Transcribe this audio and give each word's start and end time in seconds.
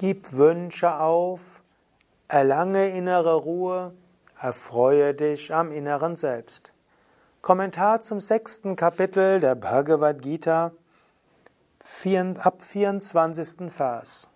Gib 0.00 0.32
Wünsche 0.32 1.00
auf, 1.00 1.60
erlange 2.28 2.90
innere 2.90 3.34
Ruhe, 3.34 3.92
erfreue 4.40 5.12
dich 5.12 5.52
am 5.52 5.72
inneren 5.72 6.14
Selbst. 6.14 6.72
Kommentar 7.42 8.00
zum 8.00 8.20
sechsten 8.20 8.76
Kapitel 8.76 9.40
der 9.40 9.56
Bhagavad 9.56 10.22
Gita 10.22 10.70
ab 12.36 12.58
24. 12.60 13.72
Vers. 13.72 14.30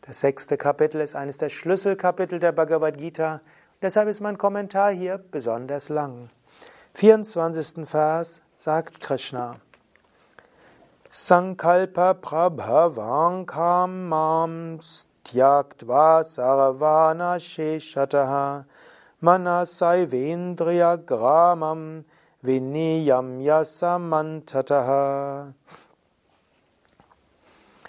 Das 0.08 0.20
sechste 0.20 0.55
Kapitel 0.55 1.02
ist 1.02 1.16
eines 1.16 1.40
der 1.40 1.50
Schlüsselkapitel 1.50 2.40
der 2.40 2.52
Bhagavad 2.52 3.00
Gita. 3.00 3.41
Deshalb 3.82 4.08
ist 4.08 4.22
mein 4.22 4.38
Kommentar 4.38 4.91
hier 4.91 5.18
besonders 5.18 5.90
lang. 5.90 6.30
24. 6.94 7.88
Vers 7.88 8.44
sagt 8.59 9.02
Krishna. 9.02 9.55
Sankalpa 11.09 12.14
prabhavam 12.14 13.48
kamam 13.48 14.80
styaktva 14.80 16.23
sarvana 16.23 17.40
sheshataha 17.40 18.66
manasaivendriya 19.22 20.98
gramam 20.98 22.03
viniyam 22.44 23.42
yasamantataha. 23.42 25.53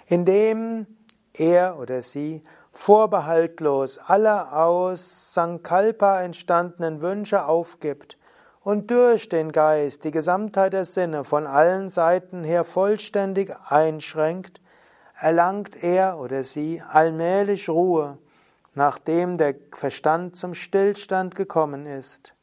Indem 0.07 0.87
er 1.39 1.77
oder 1.79 2.01
sie 2.01 2.41
vorbehaltlos 2.71 3.97
alle 3.97 4.51
aus 4.51 5.33
Sankalpa 5.33 6.21
entstandenen 6.21 7.01
Wünsche 7.01 7.45
aufgibt 7.45 8.17
und 8.63 8.91
durch 8.91 9.29
den 9.29 9.51
Geist 9.51 10.03
die 10.03 10.11
Gesamtheit 10.11 10.73
der 10.73 10.85
Sinne 10.85 11.23
von 11.23 11.47
allen 11.47 11.89
Seiten 11.89 12.43
her 12.43 12.65
vollständig 12.65 13.55
einschränkt, 13.69 14.61
erlangt 15.19 15.81
er 15.83 16.19
oder 16.19 16.43
sie 16.43 16.83
allmählich 16.87 17.69
Ruhe, 17.69 18.17
nachdem 18.75 19.37
der 19.37 19.55
Verstand 19.75 20.37
zum 20.37 20.53
Stillstand 20.53 21.33
gekommen 21.35 21.85
ist. 21.85 22.35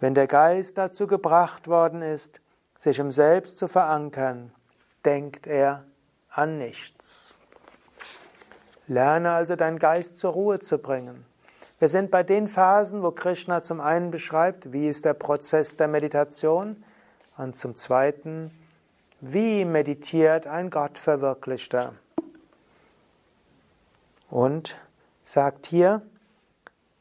Wenn 0.00 0.14
der 0.14 0.26
Geist 0.26 0.78
dazu 0.78 1.06
gebracht 1.06 1.68
worden 1.68 2.00
ist, 2.00 2.40
sich 2.76 2.98
im 2.98 3.10
Selbst 3.10 3.58
zu 3.58 3.66
verankern, 3.66 4.52
denkt 5.04 5.46
er 5.46 5.84
an 6.30 6.58
nichts. 6.58 7.37
Lerne 8.88 9.32
also 9.32 9.54
deinen 9.54 9.78
Geist 9.78 10.18
zur 10.18 10.32
Ruhe 10.32 10.58
zu 10.58 10.78
bringen. 10.78 11.24
Wir 11.78 11.88
sind 11.88 12.10
bei 12.10 12.22
den 12.22 12.48
Phasen, 12.48 13.02
wo 13.02 13.12
Krishna 13.12 13.62
zum 13.62 13.80
einen 13.80 14.10
beschreibt, 14.10 14.72
wie 14.72 14.88
ist 14.88 15.04
der 15.04 15.14
Prozess 15.14 15.76
der 15.76 15.86
Meditation 15.86 16.82
und 17.36 17.54
zum 17.54 17.76
zweiten, 17.76 18.50
wie 19.20 19.64
meditiert 19.64 20.46
ein 20.46 20.70
Gottverwirklichter. 20.70 21.94
Und 24.28 24.76
sagt 25.24 25.66
hier, 25.66 26.02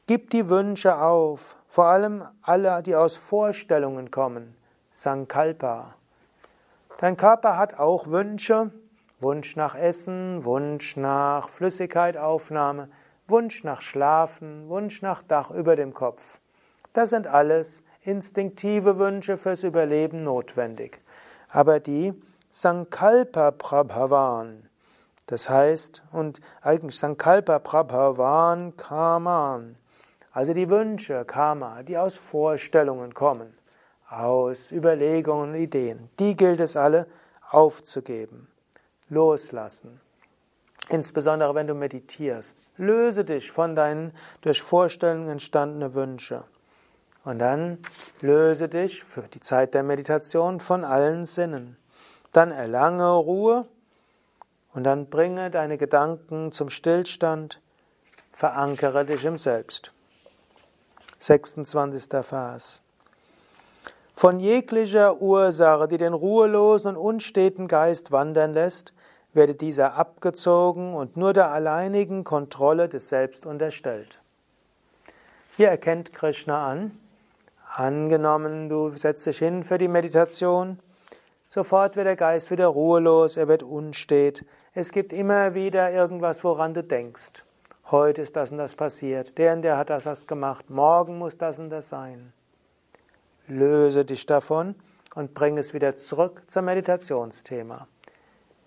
gib 0.05 0.29
die 0.29 0.49
Wünsche 0.49 0.99
auf, 0.99 1.55
vor 1.69 1.85
allem 1.85 2.23
alle, 2.41 2.83
die 2.83 2.95
aus 2.95 3.17
Vorstellungen 3.17 4.11
kommen, 4.11 4.55
Sankalpa. 4.91 5.95
Dein 6.99 7.17
Körper 7.17 7.57
hat 7.57 7.79
auch 7.79 8.07
Wünsche, 8.07 8.71
Wunsch 9.19 9.55
nach 9.55 9.75
Essen, 9.75 10.45
Wunsch 10.45 10.95
nach 10.95 11.49
Flüssigkeitaufnahme, 11.49 12.89
Wunsch 13.27 13.63
nach 13.63 13.81
Schlafen, 13.81 14.69
Wunsch 14.69 15.01
nach 15.01 15.23
Dach 15.23 15.51
über 15.51 15.75
dem 15.75 15.93
Kopf. 15.93 16.39
Das 16.93 17.09
sind 17.09 17.27
alles 17.27 17.83
instinktive 18.01 18.99
Wünsche 18.99 19.37
fürs 19.37 19.63
Überleben 19.63 20.23
notwendig. 20.23 21.01
Aber 21.49 21.79
die 21.79 22.13
Sankalpa 22.51 23.51
Prabhavan, 23.51 24.69
das 25.25 25.49
heißt, 25.49 26.03
und 26.11 26.39
eigentlich 26.61 26.97
Sankalpa 26.97 27.59
Prabhavan 27.59 28.77
Kaman, 28.77 29.77
also 30.31 30.53
die 30.53 30.69
Wünsche, 30.69 31.25
Karma, 31.25 31.81
die 31.81 31.97
aus 31.97 32.15
Vorstellungen 32.15 33.15
kommen, 33.15 33.57
aus 34.07 34.71
Überlegungen, 34.71 35.55
Ideen, 35.55 36.09
die 36.19 36.35
gilt 36.35 36.59
es 36.59 36.77
alle 36.77 37.07
aufzugeben, 37.49 38.47
loslassen. 39.09 39.99
Insbesondere 40.89 41.53
wenn 41.55 41.67
du 41.67 41.73
meditierst. 41.73 42.57
Löse 42.77 43.25
dich 43.25 43.51
von 43.51 43.75
deinen 43.75 44.13
durch 44.41 44.61
Vorstellungen 44.61 45.29
entstandenen 45.29 45.93
Wünschen. 45.93 46.43
Und 47.23 47.39
dann 47.39 47.79
löse 48.21 48.69
dich 48.69 49.03
für 49.03 49.23
die 49.23 49.41
Zeit 49.41 49.73
der 49.73 49.83
Meditation 49.83 50.61
von 50.61 50.85
allen 50.85 51.25
Sinnen. 51.25 51.77
Dann 52.31 52.51
erlange 52.51 53.11
Ruhe 53.11 53.67
und 54.73 54.83
dann 54.83 55.09
bringe 55.09 55.49
deine 55.49 55.77
Gedanken 55.77 56.51
zum 56.51 56.69
Stillstand, 56.69 57.59
verankere 58.31 59.05
dich 59.05 59.25
im 59.25 59.37
Selbst. 59.37 59.91
26. 61.19 62.09
Vers. 62.23 62.81
Von 64.15 64.39
jeglicher 64.39 65.21
Ursache, 65.21 65.87
die 65.87 65.97
den 65.97 66.13
ruhelosen 66.13 66.91
und 66.91 66.97
unsteten 66.97 67.67
Geist 67.67 68.11
wandern 68.11 68.53
lässt, 68.53 68.93
werde 69.37 69.55
dieser 69.55 69.93
abgezogen 69.93 70.93
und 70.93 71.15
nur 71.15 71.31
der 71.31 71.51
alleinigen 71.51 72.25
Kontrolle 72.25 72.89
des 72.89 73.07
Selbst 73.07 73.45
unterstellt. 73.45 74.19
Hier 75.55 75.69
erkennt 75.69 76.11
Krishna 76.11 76.69
an, 76.69 76.99
angenommen, 77.65 78.67
du 78.67 78.89
setzt 78.91 79.25
dich 79.25 79.37
hin 79.37 79.63
für 79.63 79.77
die 79.77 79.87
Meditation, 79.87 80.79
sofort 81.47 81.95
wird 81.95 82.07
der 82.07 82.17
Geist 82.17 82.51
wieder 82.51 82.67
ruhelos, 82.67 83.37
er 83.37 83.47
wird 83.47 83.63
unstet, 83.63 84.43
es 84.73 84.91
gibt 84.91 85.13
immer 85.13 85.53
wieder 85.53 85.91
irgendwas, 85.91 86.43
woran 86.43 86.73
du 86.73 86.83
denkst. 86.83 87.43
Heute 87.89 88.23
ist 88.23 88.35
das 88.35 88.51
und 88.51 88.57
das 88.57 88.75
passiert, 88.75 89.37
der 89.37 89.53
und 89.53 89.61
der 89.61 89.77
hat 89.77 89.89
das, 89.89 90.03
das 90.03 90.27
gemacht, 90.27 90.69
morgen 90.69 91.17
muss 91.17 91.37
das 91.37 91.57
und 91.57 91.69
das 91.69 91.87
sein. 91.89 92.33
Löse 93.47 94.03
dich 94.03 94.25
davon 94.25 94.75
und 95.15 95.33
bring 95.33 95.57
es 95.57 95.73
wieder 95.73 95.95
zurück 95.95 96.43
zum 96.47 96.65
Meditationsthema. 96.65 97.87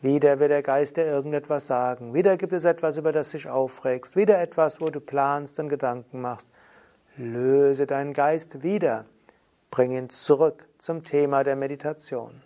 Wieder 0.02 0.38
wird 0.38 0.50
der 0.50 0.62
Geist 0.62 0.96
dir 0.96 1.04
irgendetwas 1.04 1.66
sagen. 1.66 2.14
Wieder 2.14 2.36
gibt 2.36 2.52
es 2.52 2.64
etwas, 2.64 2.96
über 2.96 3.12
das 3.12 3.30
du 3.30 3.36
dich 3.36 3.48
aufregst. 3.48 4.16
Wieder 4.16 4.40
etwas, 4.40 4.80
wo 4.80 4.88
du 4.88 5.00
planst 5.00 5.58
und 5.58 5.68
Gedanken 5.68 6.20
machst. 6.20 6.50
Löse 7.16 7.86
deinen 7.86 8.14
Geist 8.14 8.62
wieder. 8.62 9.04
Bring 9.70 9.92
ihn 9.92 10.08
zurück 10.08 10.66
zum 10.78 11.04
Thema 11.04 11.44
der 11.44 11.54
Meditation. 11.54 12.42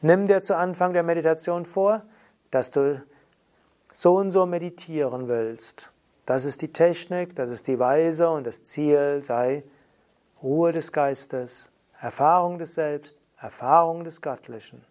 Nimm 0.00 0.26
dir 0.26 0.42
zu 0.42 0.56
Anfang 0.56 0.92
der 0.92 1.04
Meditation 1.04 1.66
vor, 1.66 2.02
dass 2.50 2.72
du 2.72 3.00
so 3.92 4.16
und 4.16 4.32
so 4.32 4.44
meditieren 4.44 5.28
willst. 5.28 5.92
Das 6.26 6.44
ist 6.44 6.60
die 6.60 6.72
Technik, 6.72 7.36
das 7.36 7.50
ist 7.50 7.68
die 7.68 7.78
Weise 7.78 8.28
und 8.28 8.44
das 8.44 8.64
Ziel 8.64 9.22
sei 9.22 9.62
Ruhe 10.42 10.72
des 10.72 10.92
Geistes, 10.92 11.70
Erfahrung 11.98 12.58
des 12.58 12.74
Selbst, 12.74 13.16
Erfahrung 13.38 14.04
des 14.04 14.20
Göttlichen. 14.20 14.84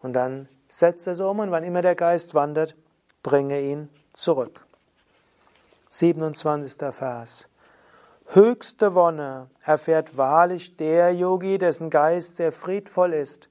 Und 0.00 0.14
dann 0.14 0.48
setze 0.68 1.12
es 1.12 1.20
um 1.20 1.40
und 1.40 1.50
wann 1.50 1.64
immer 1.64 1.82
der 1.82 1.94
Geist 1.94 2.34
wandert, 2.34 2.76
bringe 3.22 3.60
ihn 3.60 3.88
zurück. 4.12 4.64
27. 5.90 6.94
Vers. 6.94 7.48
Höchste 8.26 8.94
Wonne 8.94 9.48
erfährt 9.62 10.18
wahrlich 10.18 10.76
der 10.76 11.14
Yogi, 11.14 11.56
dessen 11.56 11.88
Geist 11.88 12.36
sehr 12.36 12.52
friedvoll 12.52 13.14
ist, 13.14 13.48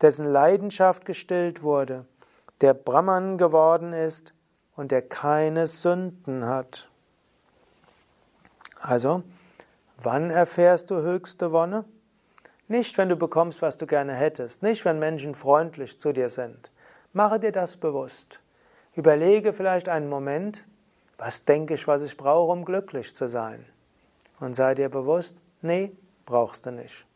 dessen 0.00 0.26
Leidenschaft 0.26 1.04
gestillt 1.04 1.62
wurde, 1.62 2.06
der 2.60 2.74
Brahman 2.74 3.38
geworden 3.38 3.92
ist 3.92 4.34
und 4.74 4.90
der 4.90 5.02
keine 5.02 5.68
Sünden 5.68 6.46
hat. 6.46 6.88
Also, 8.80 9.22
wann 10.02 10.30
erfährst 10.30 10.90
du 10.90 10.96
höchste 10.96 11.52
Wonne? 11.52 11.84
Nicht, 12.68 12.98
wenn 12.98 13.08
du 13.08 13.16
bekommst, 13.16 13.62
was 13.62 13.78
du 13.78 13.86
gerne 13.86 14.14
hättest, 14.14 14.62
nicht, 14.62 14.84
wenn 14.84 14.98
Menschen 14.98 15.34
freundlich 15.34 15.98
zu 15.98 16.12
dir 16.12 16.28
sind. 16.28 16.70
Mache 17.12 17.38
dir 17.38 17.52
das 17.52 17.76
bewusst. 17.76 18.40
Überlege 18.94 19.52
vielleicht 19.52 19.88
einen 19.88 20.08
Moment, 20.08 20.64
was 21.18 21.44
denke 21.44 21.74
ich, 21.74 21.86
was 21.86 22.02
ich 22.02 22.16
brauche, 22.16 22.52
um 22.52 22.64
glücklich 22.64 23.14
zu 23.14 23.28
sein. 23.28 23.64
Und 24.40 24.54
sei 24.54 24.74
dir 24.74 24.88
bewusst, 24.88 25.36
nee, 25.62 25.92
brauchst 26.24 26.66
du 26.66 26.72
nicht. 26.72 27.06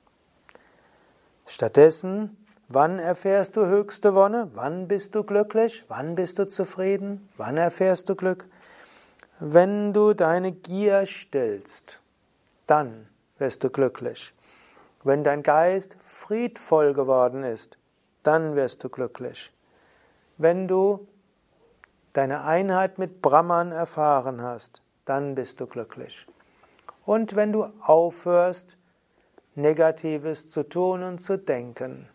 Stattdessen, 1.47 2.37
wann 2.69 2.99
erfährst 2.99 3.57
du 3.57 3.67
höchste 3.67 4.15
Wonne? 4.15 4.51
Wann 4.55 4.87
bist 4.89 5.15
du 5.15 5.25
glücklich? 5.25 5.85
Wann 5.89 6.15
bist 6.15 6.39
du 6.39 6.47
zufrieden? 6.47 7.29
Wann 7.37 7.57
erfährst 7.57 8.09
du 8.09 8.15
Glück? 8.15 8.47
Wenn 9.41 9.93
du 9.93 10.15
deine 10.15 10.53
Gier 10.53 11.07
stillst, 11.07 11.99
dann 12.67 13.09
wirst 13.39 13.65
du 13.65 13.71
glücklich. 13.71 14.33
Wenn 15.03 15.25
dein 15.25 15.43
Geist 15.43 15.97
friedvoll 16.03 16.93
geworden 16.93 17.43
ist, 17.43 17.79
dann 18.23 18.55
wirst 18.55 18.85
du 18.85 18.89
glücklich. 18.89 19.53
Wenn 20.37 20.69
du 20.69 21.07
deine 22.13 22.45
Einheit 22.45 22.99
mit 22.99 23.23
Brahman 23.23 23.73
erfahren 23.73 24.43
hast, 24.43 24.83
dann 25.05 25.35
bist 25.35 25.61
du 25.61 25.67
glücklich. 25.67 26.27
Und 27.07 27.35
wenn 27.35 27.53
du 27.53 27.67
aufhörst, 27.81 28.77
Negatives 29.55 30.49
zu 30.49 30.69
tun 30.69 31.03
und 31.03 31.21
zu 31.21 31.39
denken, 31.39 32.09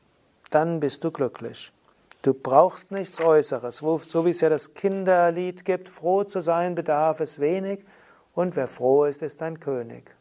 dann 0.51 0.79
bist 0.79 1.03
du 1.03 1.11
glücklich. 1.11 1.73
Du 2.21 2.33
brauchst 2.33 2.91
nichts 2.91 3.19
Äußeres, 3.19 3.77
so 3.77 4.25
wie 4.25 4.29
es 4.29 4.41
ja 4.41 4.49
das 4.49 4.73
Kinderlied 4.73 5.65
gibt, 5.65 5.89
froh 5.89 6.23
zu 6.23 6.39
sein 6.39 6.73
bedarf 6.73 7.19
es 7.19 7.39
wenig, 7.39 7.85
und 8.33 8.55
wer 8.55 8.67
froh 8.67 9.05
ist, 9.05 9.21
ist 9.21 9.41
ein 9.41 9.59
König. 9.59 10.14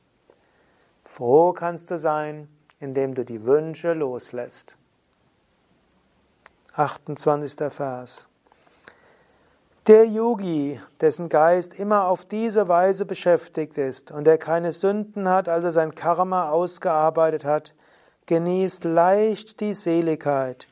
Froh 1.15 1.53
kannst 1.53 1.93
du 1.93 1.97
sein, 1.97 2.49
indem 2.81 3.15
du 3.15 3.25
die 3.25 3.45
Wünsche 3.45 3.93
loslässt. 3.93 4.77
28. 6.73 7.73
Vers. 7.73 8.29
Der 9.87 10.07
Yogi, 10.07 10.81
dessen 11.01 11.29
Geist 11.29 11.79
immer 11.79 12.09
auf 12.09 12.25
diese 12.25 12.67
Weise 12.67 13.05
beschäftigt 13.05 13.79
ist 13.79 14.11
und 14.11 14.25
der 14.25 14.39
keine 14.39 14.73
Sünden 14.73 15.29
hat, 15.29 15.49
also 15.49 15.71
sein 15.71 15.95
Karma 15.95 16.51
ausgearbeitet 16.51 17.45
hat, 17.45 17.75
genießt 18.27 18.83
leicht 18.83 19.61
die 19.61 19.75
Seligkeit, 19.75 20.67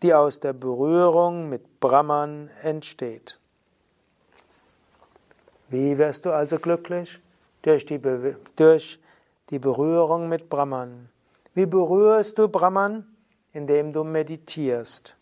die 0.00 0.14
aus 0.14 0.40
der 0.40 0.54
Berührung 0.54 1.50
mit 1.50 1.80
Brahman 1.80 2.48
entsteht. 2.62 3.38
Wie 5.68 5.98
wirst 5.98 6.24
du 6.24 6.30
also 6.30 6.58
glücklich? 6.58 7.20
Durch 7.60 7.84
die, 7.84 7.98
Be 7.98 8.38
durch 8.56 8.98
die 9.52 9.58
Berührung 9.58 10.30
mit 10.30 10.48
Brahman. 10.48 11.10
Wie 11.52 11.66
berührst 11.66 12.38
du 12.38 12.48
Brahman? 12.48 13.06
Indem 13.52 13.92
du 13.92 14.02
meditierst. 14.02 15.14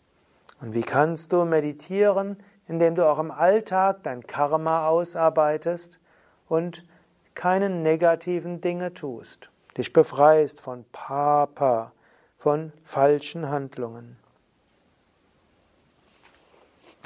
Und 0.61 0.73
wie 0.73 0.83
kannst 0.83 1.33
du 1.33 1.43
meditieren? 1.43 2.37
Indem 2.65 2.95
du 2.95 3.05
auch 3.05 3.19
im 3.19 3.29
Alltag 3.29 4.03
dein 4.03 4.25
Karma 4.25 4.87
ausarbeitest 4.87 5.99
und 6.47 6.85
keine 7.33 7.69
negativen 7.69 8.61
Dinge 8.61 8.93
tust. 8.93 9.51
Dich 9.77 9.91
befreist 9.91 10.61
von 10.61 10.85
Papa, 10.93 11.91
von 12.37 12.71
falschen 12.85 13.49
Handlungen. 13.49 14.15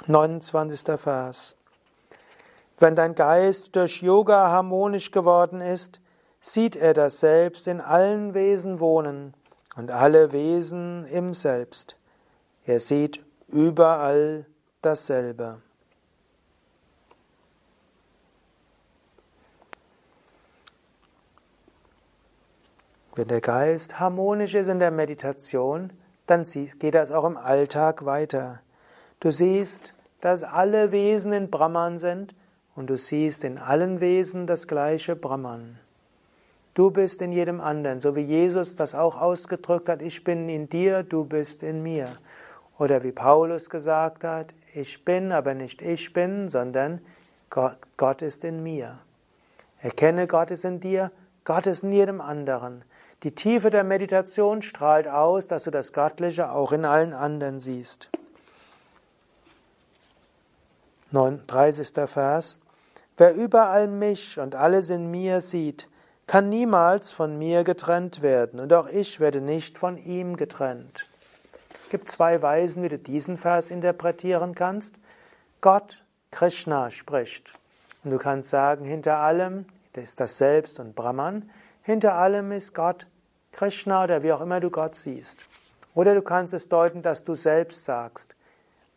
29. 0.06 1.00
Vers. 1.00 1.58
Wenn 2.78 2.96
dein 2.96 3.16
Geist 3.16 3.76
durch 3.76 4.04
Yoga 4.04 4.50
harmonisch 4.50 5.10
geworden 5.10 5.62
ist, 5.62 6.02
sieht 6.46 6.76
er 6.76 6.94
das 6.94 7.22
Selbst 7.22 7.68
in 7.68 7.82
allen 7.82 8.36
Wesen 8.36 8.80
wohnen 8.80 9.34
und 9.76 9.90
alle 9.90 10.32
Wesen 10.32 11.06
im 11.06 11.34
Selbst. 11.34 11.98
Er 12.66 12.80
sieht 12.80 13.26
überall 13.48 14.46
dasselbe. 14.84 15.60
Wenn 23.16 23.28
der 23.28 23.42
Geist 23.42 24.00
harmonisch 24.00 24.54
ist 24.54 24.68
in 24.68 24.78
der 24.78 24.92
Meditation, 24.92 25.94
dann 26.28 26.44
geht 26.44 26.94
das 26.94 27.10
auch 27.10 27.26
im 27.26 27.38
Alltag 27.38 28.06
weiter. 28.06 28.62
Du 29.20 29.32
siehst, 29.32 29.96
dass 30.22 30.44
alle 30.44 30.92
Wesen 30.92 31.34
in 31.34 31.50
Brahman 31.50 31.98
sind 31.98 32.36
und 32.76 32.88
du 32.92 33.00
siehst 33.00 33.44
in 33.44 33.58
allen 33.58 34.00
Wesen 34.00 34.46
das 34.46 34.68
gleiche 34.68 35.16
Brahman. 35.16 35.80
Du 36.76 36.92
bist 36.92 37.22
in 37.22 37.32
jedem 37.32 37.62
anderen, 37.62 38.02
so 38.02 38.18
wie 38.18 38.22
Jesus 38.22 38.76
das 38.76 38.94
auch 38.94 39.20
ausgedrückt 39.20 39.88
hat, 39.88 40.02
ich 40.02 40.26
bin 40.26 40.50
in 40.50 40.68
dir, 40.68 41.04
du 41.04 41.24
bist 41.24 41.64
in 41.64 41.82
mir. 41.82 42.10
Oder 42.78 43.02
wie 43.04 43.14
Paulus 43.14 43.70
gesagt 43.70 44.26
hat, 44.26 44.54
ich 44.74 45.06
bin, 45.06 45.32
aber 45.32 45.54
nicht 45.54 45.82
ich 45.82 46.12
bin, 46.12 46.50
sondern 46.50 47.00
Gott 47.50 48.22
ist 48.22 48.44
in 48.44 48.62
mir. 48.62 49.00
Erkenne, 49.80 50.28
Gott 50.28 50.52
ist 50.52 50.66
in 50.66 50.82
dir, 50.82 51.14
Gott 51.46 51.66
ist 51.66 51.84
in 51.84 51.94
jedem 51.94 52.20
anderen. 52.20 52.84
Die 53.24 53.34
Tiefe 53.34 53.70
der 53.70 53.86
Meditation 53.86 54.62
strahlt 54.62 55.08
aus, 55.08 55.48
dass 55.48 55.64
du 55.64 55.72
das 55.72 55.94
Göttliche 55.94 56.52
auch 56.52 56.74
in 56.74 56.84
allen 56.84 57.14
anderen 57.14 57.62
siehst. 57.62 58.10
30. 61.14 61.94
Vers. 62.10 62.60
Wer 63.16 63.34
überall 63.34 63.88
mich 63.88 64.38
und 64.38 64.56
alles 64.56 64.90
in 64.90 65.10
mir 65.10 65.40
sieht, 65.40 65.88
kann 66.28 66.50
niemals 66.50 67.12
von 67.12 67.38
mir 67.38 67.64
getrennt 67.64 68.22
werden, 68.22 68.60
und 68.60 68.74
auch 68.74 68.88
ich 68.88 69.20
werde 69.20 69.42
nicht 69.42 69.78
von 69.78 69.98
ihm 69.98 70.36
getrennt. 70.36 71.08
Es 71.84 71.90
gibt 71.90 72.10
zwei 72.10 72.42
Weisen, 72.42 72.82
wie 72.84 72.90
du 72.90 72.98
diesen 72.98 73.38
Vers 73.38 73.70
interpretieren 73.70 74.56
kannst. 74.56 74.96
Gott, 75.62 76.04
Krishna, 76.32 76.90
spricht. 76.90 77.54
Und 78.04 78.12
du 78.12 78.18
kannst 78.18 78.50
sagen, 78.50 78.86
hinter 78.86 79.18
allem 79.18 79.66
ist 79.94 80.20
das 80.20 80.38
Selbst 80.38 80.80
und 80.80 80.96
Brahman, 80.96 81.50
hinter 81.84 82.16
allem 82.16 82.52
ist 82.52 82.74
Gott, 82.74 83.08
Krishna 83.52 84.04
oder 84.04 84.24
wie 84.24 84.34
auch 84.34 84.42
immer 84.42 84.60
du 84.60 84.70
Gott 84.70 84.96
siehst. 84.96 85.46
Oder 85.94 86.14
du 86.14 86.22
kannst 86.22 86.54
es 86.54 86.68
deuten, 86.68 87.02
dass 87.02 87.24
du 87.24 87.36
selbst 87.36 87.86
sagst, 87.86 88.36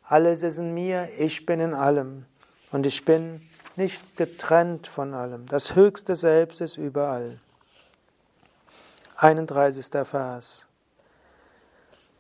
alles 0.03 0.43
ist 0.43 0.59
in 0.59 0.75
mir, 0.75 1.09
ich 1.19 1.45
bin 1.47 1.61
in 1.61 1.75
allem 1.75 2.25
und 2.73 2.87
ich 2.87 3.05
bin 3.05 3.43
nicht 3.79 4.17
getrennt 4.17 4.89
von 4.89 5.15
allem. 5.15 5.47
Das 5.47 5.77
höchste 5.77 6.17
Selbst 6.17 6.61
ist 6.61 6.77
überall. 6.77 7.39
31. 9.17 9.87
Vers. 10.05 10.67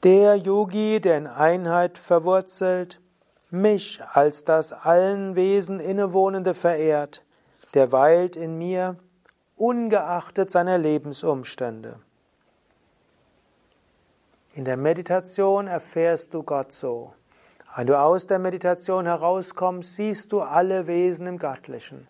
Der 0.04 0.36
Yogi, 0.36 1.00
der 1.00 1.18
in 1.18 1.26
Einheit 1.26 1.98
verwurzelt, 1.98 3.00
mich 3.50 4.00
als 4.12 4.44
das 4.44 4.72
allen 4.72 5.34
Wesen 5.34 5.80
innewohnende 5.80 6.54
verehrt, 6.54 7.24
der 7.74 7.90
weilt 7.90 8.36
in 8.36 8.56
mir, 8.56 8.96
ungeachtet 9.56 10.52
seiner 10.52 10.78
Lebensumstände. 10.78 11.98
In 14.54 14.64
der 14.64 14.76
Meditation 14.76 15.66
erfährst 15.66 16.32
du 16.32 16.44
Gott 16.44 16.72
so. 16.72 17.14
Wenn 17.76 17.86
du 17.86 17.98
aus 17.98 18.26
der 18.26 18.38
Meditation 18.38 19.06
herauskommst, 19.06 19.96
siehst 19.96 20.32
du 20.32 20.40
alle 20.40 20.86
Wesen 20.86 21.26
im 21.26 21.38
Göttlichen. 21.38 22.08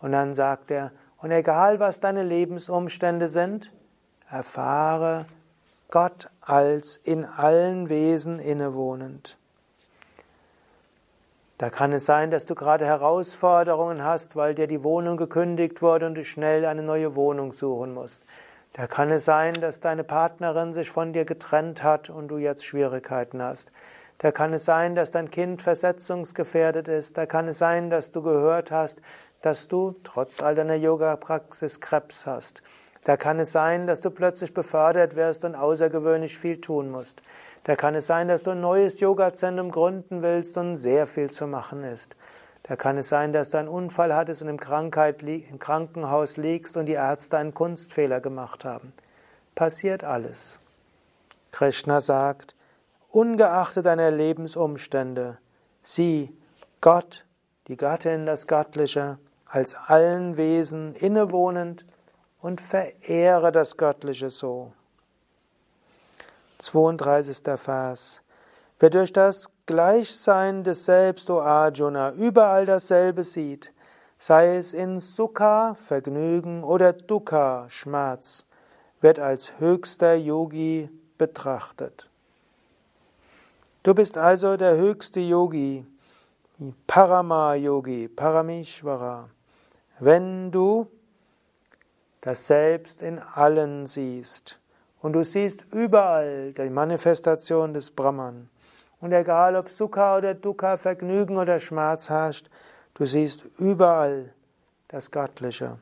Und 0.00 0.12
dann 0.12 0.34
sagt 0.34 0.70
er, 0.70 0.92
und 1.16 1.30
egal 1.30 1.80
was 1.80 2.00
deine 2.00 2.22
Lebensumstände 2.22 3.28
sind, 3.28 3.72
erfahre 4.30 5.26
Gott 5.90 6.28
als 6.40 6.96
in 6.98 7.24
allen 7.24 7.88
Wesen 7.88 8.38
innewohnend. 8.38 9.38
Da 11.56 11.70
kann 11.70 11.92
es 11.92 12.06
sein, 12.06 12.30
dass 12.30 12.46
du 12.46 12.54
gerade 12.54 12.86
Herausforderungen 12.86 14.04
hast, 14.04 14.36
weil 14.36 14.54
dir 14.54 14.68
die 14.68 14.84
Wohnung 14.84 15.16
gekündigt 15.16 15.82
wurde 15.82 16.06
und 16.06 16.14
du 16.14 16.24
schnell 16.24 16.64
eine 16.64 16.84
neue 16.84 17.16
Wohnung 17.16 17.52
suchen 17.52 17.94
musst. 17.94 18.22
Da 18.74 18.86
kann 18.86 19.10
es 19.10 19.24
sein, 19.24 19.54
dass 19.54 19.80
deine 19.80 20.04
Partnerin 20.04 20.72
sich 20.72 20.88
von 20.88 21.12
dir 21.12 21.24
getrennt 21.24 21.82
hat 21.82 22.10
und 22.10 22.28
du 22.28 22.38
jetzt 22.38 22.64
Schwierigkeiten 22.64 23.42
hast. 23.42 23.72
Da 24.18 24.32
kann 24.32 24.52
es 24.52 24.64
sein, 24.64 24.96
dass 24.96 25.12
dein 25.12 25.30
Kind 25.30 25.62
versetzungsgefährdet 25.62 26.88
ist. 26.88 27.16
Da 27.16 27.26
kann 27.26 27.46
es 27.48 27.58
sein, 27.58 27.88
dass 27.88 28.10
du 28.10 28.22
gehört 28.22 28.72
hast, 28.72 29.00
dass 29.42 29.68
du 29.68 29.94
trotz 30.02 30.42
all 30.42 30.56
deiner 30.56 30.74
Yoga-Praxis 30.74 31.80
Krebs 31.80 32.26
hast. 32.26 32.62
Da 33.04 33.16
kann 33.16 33.38
es 33.38 33.52
sein, 33.52 33.86
dass 33.86 34.00
du 34.00 34.10
plötzlich 34.10 34.52
befördert 34.52 35.14
wirst 35.14 35.44
und 35.44 35.54
außergewöhnlich 35.54 36.36
viel 36.36 36.60
tun 36.60 36.90
musst. 36.90 37.22
Da 37.62 37.76
kann 37.76 37.94
es 37.94 38.06
sein, 38.08 38.28
dass 38.28 38.42
du 38.42 38.50
ein 38.50 38.60
neues 38.60 38.98
Yoga-Zentrum 38.98 39.70
gründen 39.70 40.22
willst 40.22 40.58
und 40.58 40.76
sehr 40.76 41.06
viel 41.06 41.30
zu 41.30 41.46
machen 41.46 41.84
ist. 41.84 42.16
Da 42.64 42.76
kann 42.76 42.98
es 42.98 43.08
sein, 43.08 43.32
dass 43.32 43.50
du 43.50 43.58
einen 43.58 43.68
Unfall 43.68 44.14
hattest 44.14 44.42
und 44.42 44.48
im, 44.48 44.58
Krankheit, 44.58 45.22
im 45.22 45.58
Krankenhaus 45.58 46.36
liegst 46.36 46.76
und 46.76 46.86
die 46.86 46.92
Ärzte 46.92 47.38
einen 47.38 47.54
Kunstfehler 47.54 48.20
gemacht 48.20 48.64
haben. 48.64 48.92
Passiert 49.54 50.04
alles. 50.04 50.58
Krishna 51.50 52.00
sagt, 52.00 52.54
ungeachtet 53.10 53.86
deiner 53.86 54.10
Lebensumstände, 54.10 55.38
sieh 55.82 56.36
Gott, 56.80 57.24
die 57.66 57.76
Gattin, 57.76 58.26
das 58.26 58.46
Göttliche, 58.46 59.18
als 59.46 59.74
allen 59.74 60.36
Wesen 60.36 60.94
innewohnend 60.94 61.86
und 62.40 62.60
verehre 62.60 63.50
das 63.52 63.76
Göttliche 63.76 64.30
so. 64.30 64.72
32. 66.58 67.38
Vers. 67.56 68.22
Wer 68.80 68.90
durch 68.90 69.12
das 69.12 69.48
Gleichsein 69.66 70.64
des 70.64 70.84
Selbst, 70.84 71.30
o 71.30 71.40
Arjuna, 71.40 72.12
überall 72.12 72.66
dasselbe 72.66 73.24
sieht, 73.24 73.72
sei 74.18 74.56
es 74.56 74.72
in 74.72 75.00
Sukha, 75.00 75.74
Vergnügen 75.74 76.64
oder 76.64 76.92
Dukkha, 76.92 77.66
Schmerz, 77.70 78.44
wird 79.00 79.18
als 79.18 79.58
höchster 79.58 80.14
Yogi 80.14 80.90
betrachtet. 81.16 82.07
Du 83.88 83.94
bist 83.94 84.18
also 84.18 84.58
der 84.58 84.76
höchste 84.76 85.18
Yogi, 85.18 85.82
Parama 86.86 87.54
Yogi, 87.54 88.06
Parameshvara. 88.06 89.30
Wenn 89.98 90.50
du 90.50 90.90
das 92.20 92.46
Selbst 92.46 93.00
in 93.00 93.18
allen 93.18 93.86
siehst. 93.86 94.60
Und 95.00 95.14
du 95.14 95.24
siehst 95.24 95.64
überall 95.72 96.52
die 96.52 96.68
Manifestation 96.68 97.72
des 97.72 97.90
Brahman. 97.90 98.50
Und 99.00 99.14
egal 99.14 99.56
ob 99.56 99.70
Sukha 99.70 100.18
oder 100.18 100.34
Dukkha, 100.34 100.76
Vergnügen 100.76 101.38
oder 101.38 101.58
Schmerz 101.58 102.10
herrscht, 102.10 102.50
du 102.92 103.06
siehst 103.06 103.46
überall 103.56 104.34
das 104.88 105.10
Göttliche. 105.10 105.78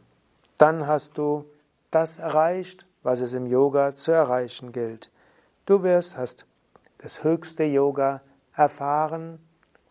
Dann 0.59 0.87
hast 0.87 1.19
du 1.19 1.45
das 1.91 2.21
erreicht, 2.21 2.87
was 3.03 3.21
es 3.21 3.35
im 3.35 3.47
Yoga 3.47 3.97
zu 3.97 4.13
erreichen 4.13 4.71
gilt. 4.71 5.11
Du 5.65 5.83
wirst, 5.83 6.17
hast 6.17 6.47
das 6.99 7.23
höchste 7.23 7.65
Yoga 7.65 8.23
erfahren 8.55 9.39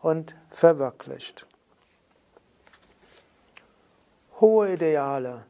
und 0.00 0.34
verwirklicht. 0.50 1.46
Hohe 4.40 4.74
Ideale, 4.74 5.44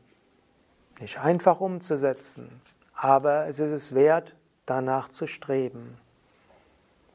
nicht 1.00 1.18
einfach 1.18 1.60
umzusetzen, 1.60 2.60
aber 2.94 3.48
es 3.48 3.58
ist 3.58 3.72
es 3.72 3.94
wert, 3.94 4.36
danach 4.64 5.08
zu 5.08 5.26
streben. 5.26 5.98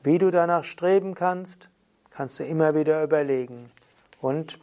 Wie 0.03 0.17
du 0.17 0.31
danach 0.31 0.63
streben 0.63 1.13
kannst, 1.13 1.69
kannst 2.09 2.39
du 2.39 2.43
immer 2.43 2.75
wieder 2.75 3.03
überlegen. 3.03 3.71
Und 4.19 4.59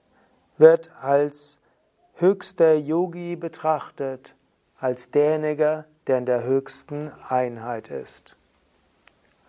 wird 0.57 0.89
als 1.01 1.59
höchster 2.13 2.75
Yogi 2.75 3.35
betrachtet, 3.35 4.33
als 4.79 5.11
derjenige, 5.11 5.85
der 6.07 6.17
in 6.17 6.25
der 6.25 6.43
höchsten 6.43 7.11
Einheit 7.29 7.89
ist. 7.89 8.35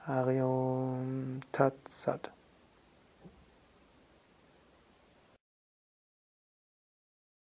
Hariom 0.06 1.40
Tat 1.52 1.74
Sat. 1.88 2.33